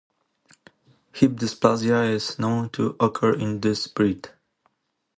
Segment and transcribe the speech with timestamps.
[1.13, 4.29] Hip dysplasia is known to occur in this breed.